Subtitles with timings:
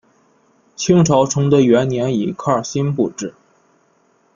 [0.75, 3.35] 清朝崇德元年以科尔沁部置。